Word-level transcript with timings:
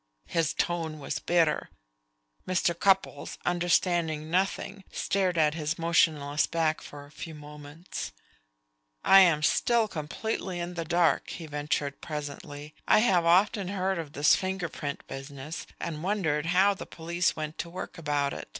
His 0.25 0.55
tone 0.55 0.97
was 0.97 1.19
bitter. 1.19 1.69
Mr. 2.47 2.73
Cupples, 2.73 3.37
understanding 3.45 4.31
nothing, 4.31 4.83
stared 4.91 5.37
at 5.37 5.53
his 5.53 5.77
motionless 5.77 6.47
back 6.47 6.81
for 6.81 7.05
a 7.05 7.11
few 7.11 7.35
moments. 7.35 8.11
"I 9.03 9.19
am 9.19 9.43
still 9.43 9.87
completely 9.87 10.59
in 10.59 10.73
the 10.73 10.85
dark," 10.85 11.29
he 11.29 11.45
ventured 11.45 12.01
presently. 12.01 12.73
"I 12.87 12.97
have 13.01 13.25
often 13.25 13.67
heard 13.67 13.99
of 13.99 14.13
this 14.13 14.35
finger 14.35 14.69
print 14.69 15.05
business, 15.07 15.67
and 15.79 16.01
wondered 16.01 16.47
how 16.47 16.73
the 16.73 16.87
police 16.87 17.35
went 17.35 17.59
to 17.59 17.69
work 17.69 17.99
about 17.99 18.33
it. 18.33 18.49